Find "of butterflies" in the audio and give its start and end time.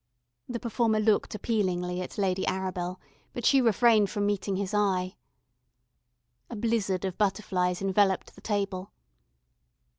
7.05-7.83